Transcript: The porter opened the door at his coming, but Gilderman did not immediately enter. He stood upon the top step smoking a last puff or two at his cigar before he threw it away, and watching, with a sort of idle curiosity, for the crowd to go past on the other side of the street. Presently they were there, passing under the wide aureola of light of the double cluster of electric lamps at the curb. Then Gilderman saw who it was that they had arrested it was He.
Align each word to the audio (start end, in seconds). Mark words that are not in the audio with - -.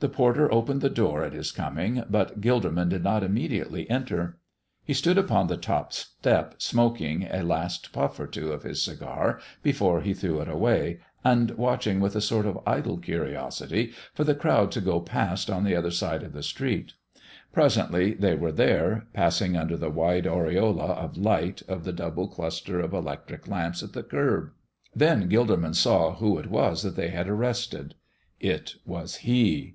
The 0.00 0.08
porter 0.08 0.48
opened 0.54 0.80
the 0.80 0.90
door 0.90 1.24
at 1.24 1.32
his 1.32 1.50
coming, 1.50 2.04
but 2.08 2.40
Gilderman 2.40 2.88
did 2.88 3.02
not 3.02 3.24
immediately 3.24 3.90
enter. 3.90 4.38
He 4.84 4.94
stood 4.94 5.18
upon 5.18 5.48
the 5.48 5.56
top 5.56 5.92
step 5.92 6.54
smoking 6.62 7.24
a 7.24 7.42
last 7.42 7.92
puff 7.92 8.20
or 8.20 8.28
two 8.28 8.52
at 8.52 8.62
his 8.62 8.80
cigar 8.80 9.40
before 9.60 10.00
he 10.00 10.14
threw 10.14 10.40
it 10.40 10.46
away, 10.48 11.00
and 11.24 11.50
watching, 11.58 11.98
with 11.98 12.14
a 12.14 12.20
sort 12.20 12.46
of 12.46 12.60
idle 12.64 12.96
curiosity, 12.96 13.92
for 14.14 14.22
the 14.22 14.36
crowd 14.36 14.70
to 14.70 14.80
go 14.80 15.00
past 15.00 15.50
on 15.50 15.64
the 15.64 15.74
other 15.74 15.90
side 15.90 16.22
of 16.22 16.32
the 16.32 16.44
street. 16.44 16.92
Presently 17.52 18.14
they 18.14 18.36
were 18.36 18.52
there, 18.52 19.08
passing 19.14 19.56
under 19.56 19.76
the 19.76 19.90
wide 19.90 20.28
aureola 20.28 20.92
of 20.92 21.16
light 21.16 21.62
of 21.66 21.82
the 21.82 21.92
double 21.92 22.28
cluster 22.28 22.78
of 22.78 22.92
electric 22.94 23.48
lamps 23.48 23.82
at 23.82 23.94
the 23.94 24.04
curb. 24.04 24.52
Then 24.94 25.28
Gilderman 25.28 25.74
saw 25.74 26.14
who 26.14 26.38
it 26.38 26.46
was 26.48 26.84
that 26.84 26.94
they 26.94 27.08
had 27.08 27.28
arrested 27.28 27.96
it 28.38 28.76
was 28.86 29.16
He. 29.28 29.74